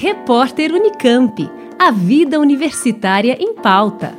[0.00, 1.50] Repórter Unicamp.
[1.76, 4.16] A vida universitária em pauta.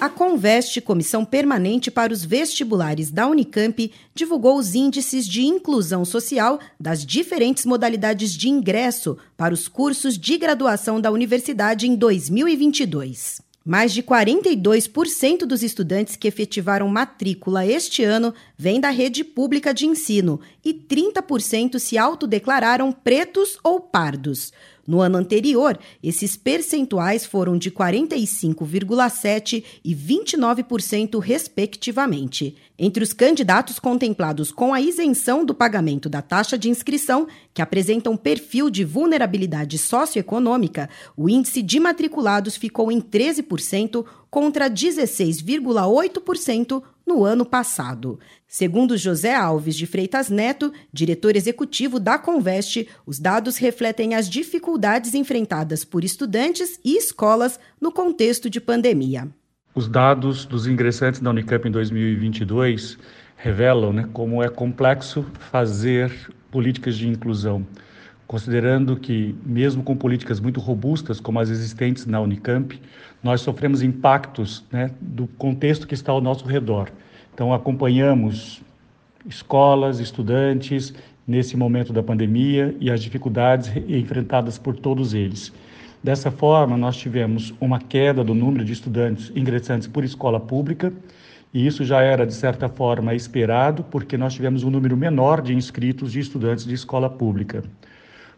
[0.00, 6.58] A Conveste, Comissão Permanente para os Vestibulares da Unicamp, divulgou os índices de inclusão social
[6.80, 13.45] das diferentes modalidades de ingresso para os cursos de graduação da universidade em 2022.
[13.68, 19.86] Mais de 42% dos estudantes que efetivaram matrícula este ano vêm da rede pública de
[19.86, 24.52] ensino e 30% se autodeclararam pretos ou pardos.
[24.86, 32.56] No ano anterior, esses percentuais foram de 45,7% e 29%, respectivamente.
[32.78, 38.16] Entre os candidatos contemplados com a isenção do pagamento da taxa de inscrição, que apresentam
[38.16, 47.46] perfil de vulnerabilidade socioeconômica, o índice de matriculados ficou em 13% contra 16,8% no ano
[47.46, 48.18] passado.
[48.48, 55.14] Segundo José Alves de Freitas Neto, diretor executivo da Conveste, os dados refletem as dificuldades
[55.14, 59.28] enfrentadas por estudantes e escolas no contexto de pandemia.
[59.74, 62.98] Os dados dos ingressantes da Unicamp em 2022
[63.36, 66.10] revelam né, como é complexo fazer
[66.50, 67.66] políticas de inclusão,
[68.26, 72.80] considerando que, mesmo com políticas muito robustas, como as existentes na Unicamp,
[73.22, 76.90] nós sofremos impactos né, do contexto que está ao nosso redor.
[77.32, 78.60] Então, acompanhamos
[79.28, 80.94] escolas, estudantes
[81.26, 85.52] nesse momento da pandemia e as dificuldades enfrentadas por todos eles.
[86.02, 90.92] Dessa forma, nós tivemos uma queda do número de estudantes ingressantes por escola pública,
[91.52, 95.54] e isso já era, de certa forma, esperado, porque nós tivemos um número menor de
[95.54, 97.64] inscritos de estudantes de escola pública.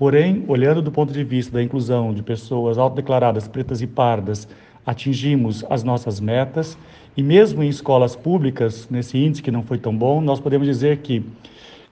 [0.00, 4.48] Porém, olhando do ponto de vista da inclusão de pessoas autodeclaradas pretas e pardas,
[4.86, 6.78] atingimos as nossas metas
[7.14, 11.00] e mesmo em escolas públicas, nesse índice que não foi tão bom, nós podemos dizer
[11.00, 11.22] que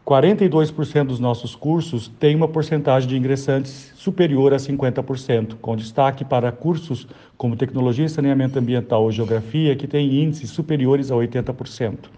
[0.07, 6.51] 42% dos nossos cursos têm uma porcentagem de ingressantes superior a 50%, com destaque para
[6.51, 7.07] cursos
[7.37, 12.09] como tecnologia, saneamento ambiental ou geografia, que têm índices superiores a 80%.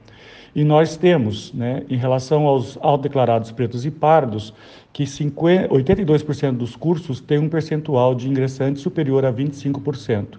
[0.54, 4.52] E nós temos, né, em relação aos autodeclarados pretos e pardos,
[4.92, 10.38] que 50, 82% dos cursos têm um percentual de ingressantes superior a 25%.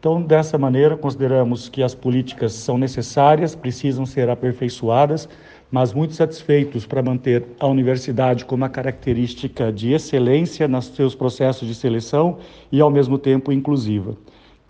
[0.00, 5.28] Então, dessa maneira, consideramos que as políticas são necessárias, precisam ser aperfeiçoadas,
[5.70, 11.68] mas muito satisfeitos para manter a universidade com uma característica de excelência nos seus processos
[11.68, 12.38] de seleção
[12.72, 14.16] e, ao mesmo tempo, inclusiva.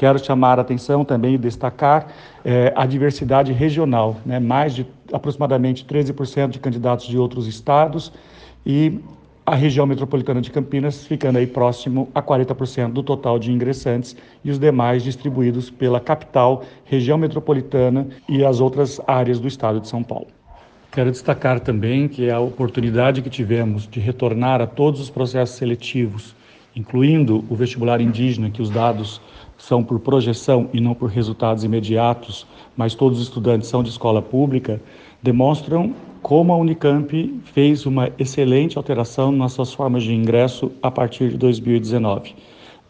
[0.02, 2.08] Quero chamar a atenção também e destacar
[2.44, 4.40] eh, a diversidade regional, né?
[4.40, 8.12] mais de aproximadamente 13% de candidatos de outros estados
[8.66, 8.98] e
[9.46, 14.50] a região metropolitana de Campinas ficando aí próximo a 40% do total de ingressantes e
[14.50, 20.02] os demais distribuídos pela capital, região metropolitana e as outras áreas do estado de São
[20.02, 20.26] Paulo.
[20.90, 26.34] Quero destacar também que a oportunidade que tivemos de retornar a todos os processos seletivos,
[26.74, 29.20] incluindo o vestibular indígena, que os dados
[29.62, 32.44] são por projeção e não por resultados imediatos,
[32.76, 34.82] mas todos os estudantes são de escola pública,
[35.22, 41.30] demonstram como a Unicamp fez uma excelente alteração nas suas formas de ingresso a partir
[41.30, 42.34] de 2019.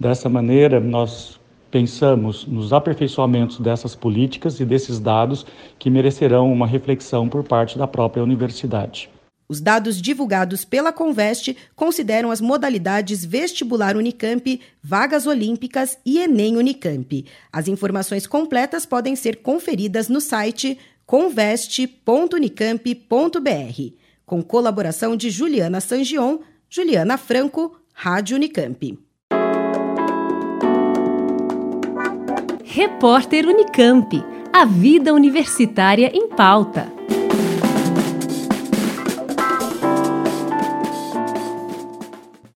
[0.01, 1.39] Dessa maneira, nós
[1.71, 5.45] pensamos nos aperfeiçoamentos dessas políticas e desses dados
[5.79, 9.11] que merecerão uma reflexão por parte da própria universidade.
[9.49, 17.27] Os dados divulgados pela Conveste consideram as modalidades vestibular Unicamp, vagas olímpicas e Enem Unicamp.
[17.53, 23.93] As informações completas podem ser conferidas no site conveste.unicamp.br,
[24.25, 26.39] com colaboração de Juliana Sangion,
[26.71, 28.99] Juliana Franco, Rádio Unicamp.
[32.65, 34.25] Repórter Unicamp.
[34.51, 37.02] A vida universitária em pauta.